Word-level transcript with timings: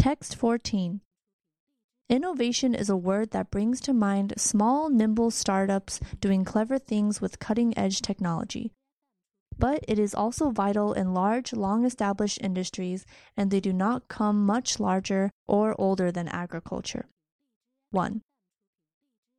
Text 0.00 0.34
14. 0.36 1.02
Innovation 2.08 2.74
is 2.74 2.88
a 2.88 2.96
word 2.96 3.32
that 3.32 3.50
brings 3.50 3.82
to 3.82 3.92
mind 3.92 4.32
small, 4.38 4.88
nimble 4.88 5.30
startups 5.30 6.00
doing 6.20 6.42
clever 6.42 6.78
things 6.78 7.20
with 7.20 7.38
cutting 7.38 7.76
edge 7.76 8.00
technology. 8.00 8.72
But 9.58 9.84
it 9.86 9.98
is 9.98 10.14
also 10.14 10.52
vital 10.52 10.94
in 10.94 11.12
large, 11.12 11.52
long 11.52 11.84
established 11.84 12.38
industries, 12.40 13.04
and 13.36 13.50
they 13.50 13.60
do 13.60 13.74
not 13.74 14.08
come 14.08 14.46
much 14.46 14.80
larger 14.80 15.30
or 15.46 15.78
older 15.78 16.10
than 16.10 16.28
agriculture. 16.28 17.04
1. 17.90 18.22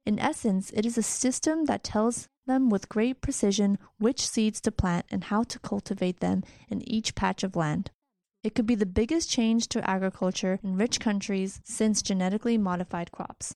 In 0.05 0.19
essence, 0.19 0.69
it 0.75 0.85
is 0.85 0.95
a 0.95 1.01
system 1.01 1.65
that 1.65 1.83
tells 1.83 2.27
them 2.45 2.69
with 2.69 2.87
great 2.87 3.19
precision 3.19 3.79
which 3.97 4.29
seeds 4.29 4.61
to 4.61 4.71
plant 4.71 5.07
and 5.09 5.23
how 5.23 5.41
to 5.41 5.57
cultivate 5.57 6.19
them 6.19 6.43
in 6.69 6.87
each 6.87 7.15
patch 7.15 7.43
of 7.43 7.55
land. 7.55 7.89
It 8.43 8.55
could 8.55 8.65
be 8.65 8.75
the 8.75 8.87
biggest 8.87 9.29
change 9.29 9.67
to 9.69 9.87
agriculture 9.87 10.59
in 10.63 10.75
rich 10.75 10.99
countries 10.99 11.61
since 11.63 12.01
genetically 12.01 12.57
modified 12.57 13.11
crops. 13.11 13.53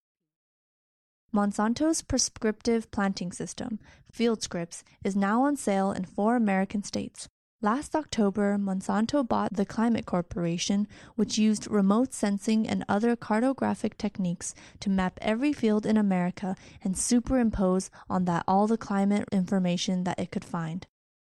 Monsanto's 1.34 2.02
prescriptive 2.02 2.91
planting 2.91 3.31
system, 3.31 3.80
FieldScripts, 4.13 4.84
is 5.03 5.16
now 5.16 5.44
on 5.44 5.58
sale 5.58 5.91
in 5.91 6.05
four 6.05 6.35
American 6.35 6.84
states. 6.84 7.27
Last 7.61 7.95
October, 7.95 8.58
Monsanto 8.59 9.27
bought 9.27 9.53
the 9.53 9.66
Climate 9.66 10.05
Corporation, 10.05 10.88
which 11.16 11.39
used 11.39 11.67
remote 11.70 12.13
sensing 12.13 12.67
and 12.67 12.86
other 12.88 13.16
cartographic 13.16 13.97
techniques 13.97 14.53
to 14.81 14.89
map 14.89 15.17
every 15.22 15.52
field 15.52 15.86
in 15.86 15.97
America 15.97 16.55
and 16.83 16.95
superimpose 16.95 17.89
on 18.08 18.25
that 18.25 18.44
all 18.47 18.67
the 18.67 18.77
climate 18.77 19.27
information 19.31 20.03
that 20.03 20.20
it 20.20 20.31
could 20.31 20.45
find. 20.45 20.86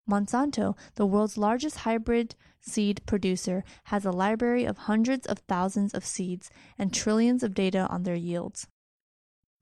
Monsanto, 0.08 0.76
the 0.96 1.06
world's 1.06 1.38
largest 1.38 1.78
hybrid 1.78 2.34
seed 2.60 3.00
producer, 3.06 3.64
has 3.84 4.04
a 4.04 4.10
library 4.10 4.64
of 4.64 4.78
hundreds 4.78 5.26
of 5.26 5.38
thousands 5.40 5.94
of 5.94 6.04
seeds 6.04 6.50
and 6.78 6.92
trillions 6.92 7.42
of 7.42 7.54
data 7.54 7.86
on 7.88 8.02
their 8.02 8.14
yields. 8.14 8.66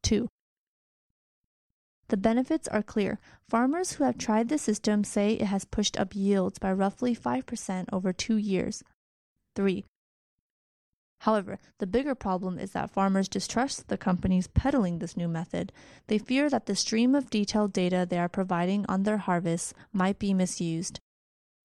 2. 0.02 0.28
The 2.08 2.16
benefits 2.16 2.68
are 2.68 2.82
clear. 2.82 3.18
Farmers 3.48 3.92
who 3.92 4.04
have 4.04 4.18
tried 4.18 4.48
the 4.48 4.58
system 4.58 5.04
say 5.04 5.34
it 5.34 5.46
has 5.46 5.64
pushed 5.64 5.98
up 5.98 6.14
yields 6.14 6.58
by 6.58 6.72
roughly 6.72 7.16
5% 7.16 7.86
over 7.92 8.12
two 8.12 8.36
years. 8.36 8.82
3. 9.54 9.84
However, 11.22 11.60
the 11.78 11.86
bigger 11.86 12.16
problem 12.16 12.58
is 12.58 12.72
that 12.72 12.90
farmers 12.90 13.28
distrust 13.28 13.86
the 13.86 13.96
companies 13.96 14.48
peddling 14.48 14.98
this 14.98 15.16
new 15.16 15.28
method. 15.28 15.70
They 16.08 16.18
fear 16.18 16.50
that 16.50 16.66
the 16.66 16.74
stream 16.74 17.14
of 17.14 17.30
detailed 17.30 17.72
data 17.72 18.04
they 18.10 18.18
are 18.18 18.28
providing 18.28 18.84
on 18.88 19.04
their 19.04 19.18
harvests 19.18 19.72
might 19.92 20.18
be 20.18 20.34
misused. 20.34 20.98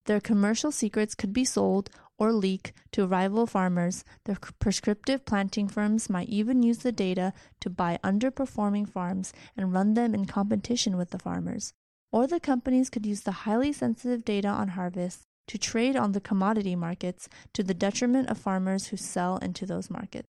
Their 0.05 0.19
commercial 0.19 0.72
secrets 0.72 1.16
could 1.16 1.33
be 1.33 1.44
sold 1.44 1.89
or 2.19 2.33
leak 2.33 2.73
to 2.91 3.08
rival 3.08 3.47
farmers. 3.47 4.05
The 4.25 4.38
prescriptive 4.59 5.25
planting 5.25 5.67
firms 5.67 6.08
might 6.08 6.30
even 6.30 6.61
use 6.61 6.80
the 6.80 6.92
data 6.92 7.33
to 7.61 7.71
buy 7.71 7.97
underperforming 8.03 8.88
farms 8.88 9.33
and 9.58 9.73
run 9.73 9.95
them 9.95 10.14
in 10.14 10.25
competition 10.25 10.97
with 10.97 11.09
the 11.09 11.17
farmers. 11.17 11.73
Or 12.11 12.27
the 12.27 12.39
companies 12.39 12.92
could 12.92 13.08
use 13.08 13.21
the 13.21 13.44
highly 13.47 13.73
sensitive 13.73 14.23
data 14.23 14.49
on 14.49 14.69
harvests 14.69 15.27
to 15.48 15.58
trade 15.58 15.95
on 15.95 16.12
the 16.12 16.22
commodity 16.22 16.76
markets 16.76 17.28
to 17.53 17.64
the 17.64 17.73
detriment 17.73 18.30
of 18.30 18.38
farmers 18.38 18.88
who 18.88 18.98
sell 18.98 19.38
into 19.38 19.66
those 19.66 19.89
markets. 19.89 20.28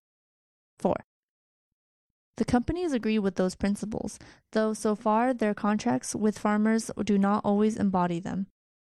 4. 0.79 0.95
The 2.37 2.45
companies 2.45 2.93
agree 2.93 3.19
with 3.19 3.35
those 3.35 3.57
principles, 3.57 4.19
though 4.53 4.73
so 4.73 4.95
far 4.95 5.35
their 5.35 5.55
contracts 5.55 6.15
with 6.15 6.39
farmers 6.39 6.91
do 7.05 7.19
not 7.19 7.45
always 7.45 7.77
embody 7.77 8.21
them. 8.21 8.47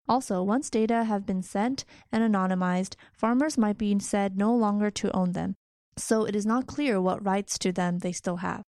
Also, 0.09 0.42
once 0.42 0.70
data 0.70 1.05
have 1.05 1.27
been 1.27 1.42
sent 1.42 1.84
and 2.12 2.23
anonymized, 2.23 2.95
farmers 3.12 3.59
might 3.59 3.79
be 3.79 3.98
said 3.98 4.36
no 4.36 4.55
longer 4.55 4.91
to 4.91 5.14
own 5.17 5.33
them, 5.33 5.55
so 5.97 6.25
it 6.25 6.36
is 6.36 6.47
not 6.47 6.67
clear 6.67 7.01
what 7.01 7.25
rights 7.25 7.59
to 7.59 7.73
them 7.73 7.98
they 7.98 8.12
still 8.12 8.36
have. 8.36 8.62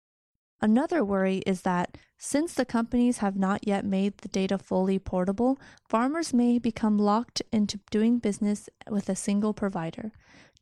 Another 0.62 1.04
worry 1.04 1.38
is 1.48 1.64
that 1.64 1.98
since 2.20 2.54
the 2.54 2.66
companies 2.66 3.18
have 3.18 3.36
not 3.36 3.68
yet 3.68 3.84
made 3.84 4.20
the 4.20 4.28
data 4.28 4.60
fully 4.60 5.00
portable, 5.00 5.60
farmers 5.90 6.34
may 6.34 6.60
become 6.60 7.00
locked 7.00 7.42
into 7.52 7.80
doing 7.90 8.20
business 8.20 8.70
with 8.88 9.10
a 9.10 9.16
single 9.16 9.54
provider. 9.54 10.12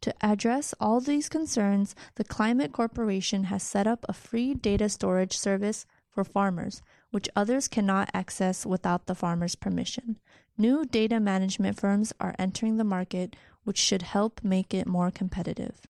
To 0.01 0.13
address 0.22 0.74
all 0.79 1.01
these 1.01 1.28
concerns, 1.28 1.96
the 2.16 2.24
Climate 2.24 2.72
Corporation 2.72 3.46
has 3.46 3.62
set 3.62 3.88
up 3.88 4.06
a 4.07 4.13
free 4.13 4.53
data 4.53 4.88
storage 4.88 5.38
service 5.38 5.85
for 6.09 6.24
farmers, 6.24 6.81
which 7.12 7.28
others 7.35 7.68
cannot 7.68 8.09
access 8.13 8.66
without 8.66 9.06
the 9.06 9.16
farmer's 9.16 9.56
permission. 9.56 10.18
New 10.57 10.85
data 10.85 11.19
management 11.19 11.78
firms 11.78 12.13
are 12.22 12.35
entering 12.40 12.78
the 12.78 12.85
market, 12.85 13.35
which 13.66 13.78
should 13.78 14.03
help 14.03 14.41
make 14.44 14.74
it 14.74 14.88
more 14.88 15.12
competitive. 15.12 15.81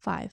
5. 0.00 0.32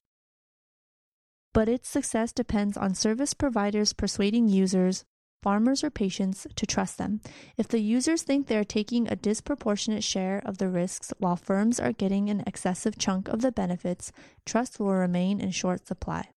But 1.53 1.67
its 1.67 1.89
success 1.89 2.31
depends 2.31 2.77
on 2.77 2.95
service 2.95 3.33
providers 3.33 3.91
persuading 3.93 4.47
users, 4.47 5.03
farmers 5.43 5.83
or 5.83 5.89
patients, 5.89 6.47
to 6.55 6.65
trust 6.65 6.97
them. 6.97 7.19
If 7.57 7.67
the 7.67 7.81
users 7.81 8.21
think 8.21 8.47
they 8.47 8.57
are 8.57 8.63
taking 8.63 9.07
a 9.07 9.15
disproportionate 9.15 10.03
share 10.03 10.41
of 10.45 10.59
the 10.59 10.69
risks 10.69 11.11
while 11.17 11.35
firms 11.35 11.79
are 11.79 11.91
getting 11.91 12.29
an 12.29 12.43
excessive 12.47 12.97
chunk 12.97 13.27
of 13.27 13.41
the 13.41 13.51
benefits, 13.51 14.11
trust 14.45 14.79
will 14.79 14.93
remain 14.93 15.41
in 15.41 15.51
short 15.51 15.87
supply. 15.87 16.29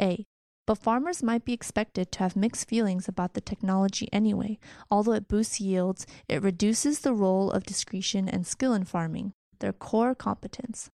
A. 0.00 0.24
But 0.66 0.78
farmers 0.78 1.22
might 1.22 1.44
be 1.44 1.54
expected 1.54 2.12
to 2.12 2.18
have 2.20 2.36
mixed 2.36 2.68
feelings 2.68 3.08
about 3.08 3.32
the 3.32 3.40
technology 3.40 4.08
anyway. 4.12 4.58
Although 4.90 5.14
it 5.14 5.26
boosts 5.26 5.60
yields, 5.60 6.06
it 6.28 6.42
reduces 6.42 7.00
the 7.00 7.14
role 7.14 7.50
of 7.50 7.64
discretion 7.64 8.28
and 8.28 8.46
skill 8.46 8.74
in 8.74 8.84
farming, 8.84 9.32
their 9.60 9.72
core 9.72 10.14
competence. 10.14 10.90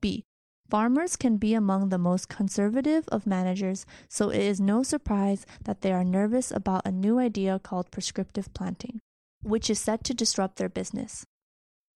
B. 0.00 0.24
Farmers 0.68 1.14
can 1.14 1.36
be 1.36 1.54
among 1.54 1.90
the 1.90 1.98
most 1.98 2.28
conservative 2.28 3.08
of 3.08 3.26
managers, 3.26 3.86
so 4.08 4.30
it 4.30 4.40
is 4.40 4.60
no 4.60 4.82
surprise 4.82 5.46
that 5.64 5.82
they 5.82 5.92
are 5.92 6.02
nervous 6.02 6.50
about 6.50 6.84
a 6.84 6.90
new 6.90 7.20
idea 7.20 7.60
called 7.60 7.92
prescriptive 7.92 8.52
planting, 8.52 9.00
which 9.42 9.70
is 9.70 9.78
set 9.78 10.02
to 10.04 10.14
disrupt 10.14 10.56
their 10.56 10.68
business. 10.68 11.24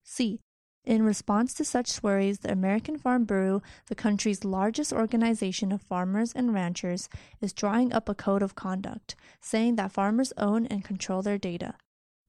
C. 0.04 0.38
In 0.84 1.03
response 1.03 1.53
to 1.54 1.64
such 1.64 2.03
worries, 2.03 2.38
the 2.38 2.53
American 2.53 2.97
Farm 2.97 3.25
Bureau, 3.25 3.60
the 3.88 3.94
country's 3.97 4.44
largest 4.44 4.92
organization 4.92 5.72
of 5.72 5.82
farmers 5.82 6.32
and 6.32 6.54
ranchers, 6.54 7.09
is 7.41 7.53
drawing 7.53 7.92
up 7.92 8.09
a 8.09 8.14
code 8.14 8.42
of 8.42 8.54
conduct, 8.54 9.16
saying 9.41 9.76
that 9.76 9.92
farmers 9.92 10.32
own 10.38 10.66
and 10.66 10.84
control 10.84 11.22
their 11.22 11.38
data, 11.38 11.75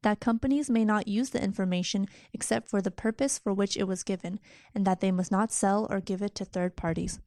that 0.03 0.19
companies 0.19 0.69
may 0.69 0.85
not 0.85 1.07
use 1.07 1.29
the 1.29 1.43
information 1.43 2.07
except 2.33 2.69
for 2.69 2.81
the 2.81 2.91
purpose 2.91 3.37
for 3.37 3.53
which 3.53 3.77
it 3.77 3.87
was 3.87 4.03
given, 4.03 4.39
and 4.73 4.85
that 4.85 4.99
they 4.99 5.11
must 5.11 5.31
not 5.31 5.51
sell 5.51 5.87
or 5.89 5.99
give 5.99 6.21
it 6.21 6.35
to 6.35 6.45
third 6.45 6.75
parties. 6.75 7.19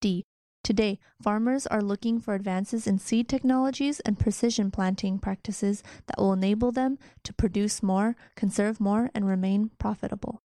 D. 0.00 0.24
Today, 0.64 1.00
farmers 1.20 1.66
are 1.66 1.82
looking 1.82 2.20
for 2.20 2.34
advances 2.34 2.86
in 2.86 2.98
seed 2.98 3.28
technologies 3.28 3.98
and 4.00 4.18
precision 4.18 4.70
planting 4.70 5.18
practices 5.18 5.82
that 6.06 6.18
will 6.18 6.32
enable 6.32 6.70
them 6.70 6.98
to 7.24 7.32
produce 7.32 7.82
more, 7.82 8.14
conserve 8.36 8.80
more, 8.80 9.10
and 9.12 9.26
remain 9.26 9.70
profitable. 9.78 10.38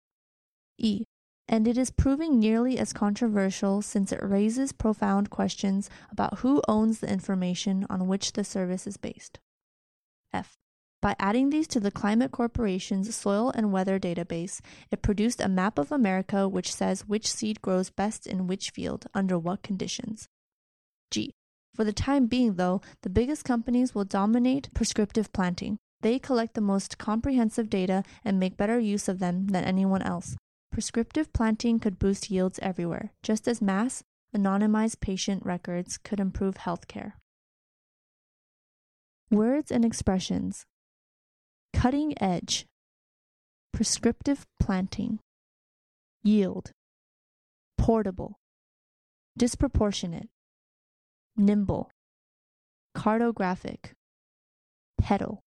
E. 0.79 1.05
And 1.49 1.69
it 1.69 1.79
is 1.79 1.91
proving 1.91 2.41
nearly 2.41 2.79
as 2.79 2.93
controversial 2.93 3.83
since 3.83 4.11
it 4.11 4.23
raises 4.23 4.73
profound 4.73 5.31
questions 5.31 5.89
about 6.11 6.39
who 6.39 6.63
owns 6.67 7.01
the 7.01 7.13
information 7.13 7.87
on 7.89 8.09
which 8.09 8.33
the 8.33 8.43
service 8.43 8.87
is 8.87 8.97
based. 8.97 9.39
F. 10.33 10.57
By 11.03 11.15
adding 11.19 11.51
these 11.51 11.69
to 11.69 11.81
the 11.81 11.91
Climate 11.91 12.33
Corporation's 12.33 13.15
soil 13.15 13.51
and 13.55 13.73
weather 13.73 13.99
database, 13.99 14.61
it 14.91 15.03
produced 15.03 15.41
a 15.41 15.49
map 15.49 15.79
of 15.79 15.93
America 15.93 16.49
which 16.49 16.73
says 16.73 17.07
which 17.07 17.31
seed 17.31 17.61
grows 17.61 17.91
best 17.91 18.27
in 18.27 18.47
which 18.47 18.71
field 18.71 19.07
under 19.15 19.39
what 19.39 19.63
conditions. 19.63 20.29
G. 21.11 21.33
For 21.75 21.85
the 21.85 21.93
time 21.93 22.27
being, 22.27 22.55
though, 22.55 22.81
the 23.03 23.11
biggest 23.11 23.45
companies 23.45 23.95
will 23.95 24.05
dominate 24.05 24.73
prescriptive 24.75 25.33
planting. 25.33 25.77
They 26.01 26.19
collect 26.19 26.55
the 26.55 26.61
most 26.61 26.99
comprehensive 26.99 27.69
data 27.69 28.03
and 28.25 28.41
make 28.41 28.57
better 28.57 28.79
use 28.79 29.09
of 29.09 29.19
them 29.19 29.49
than 29.49 29.65
anyone 29.65 30.03
else. 30.03 30.37
Prescriptive 30.73 31.33
planting 31.33 31.79
could 31.79 31.99
boost 31.99 32.31
yields 32.31 32.59
everywhere, 32.63 33.13
just 33.23 33.47
as 33.47 33.63
mass, 33.63 34.03
anonymized 34.35 35.01
patient 35.01 35.45
records 35.45 35.99
could 35.99 36.21
improve 36.21 36.57
healthcare. 36.57 37.13
Words 39.31 39.71
and 39.71 39.85
expressions 39.85 40.65
cutting 41.87 42.21
edge, 42.21 42.67
prescriptive 43.73 44.45
planting, 44.59 45.21
yield, 46.25 46.73
portable, 47.79 48.41
disproportionate, 49.39 50.29
nimble, 51.37 51.89
cartographic, 52.97 53.93
peddle, 55.01 55.43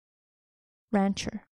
rancher. 0.90 1.44